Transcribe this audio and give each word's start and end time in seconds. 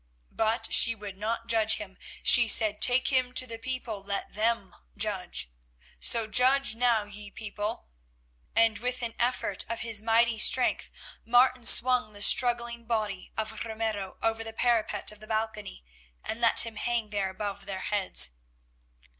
But 0.31 0.69
she 0.73 0.95
would 0.95 1.15
not 1.15 1.45
judge 1.45 1.75
him; 1.75 1.95
she 2.23 2.47
said, 2.47 2.81
'Take 2.81 3.09
him 3.09 3.35
to 3.35 3.45
the 3.45 3.59
people, 3.59 4.01
let 4.01 4.33
them 4.33 4.73
judge.' 4.97 5.47
So 5.99 6.25
judge 6.25 6.73
now, 6.73 7.03
ye 7.03 7.29
people," 7.29 7.87
and 8.55 8.79
with 8.79 9.03
an 9.03 9.13
effort 9.19 9.63
of 9.69 9.81
his 9.81 10.01
mighty 10.01 10.39
strength 10.39 10.89
Martin 11.23 11.67
swung 11.67 12.13
the 12.13 12.23
struggling 12.23 12.85
body 12.87 13.31
of 13.37 13.63
Ramiro 13.63 14.17
over 14.23 14.43
the 14.43 14.53
parapet 14.53 15.11
of 15.11 15.19
the 15.19 15.27
balcony 15.27 15.85
and 16.23 16.41
let 16.41 16.65
him 16.65 16.77
hang 16.77 17.11
there 17.11 17.29
above 17.29 17.67
their 17.67 17.81
heads. 17.81 18.31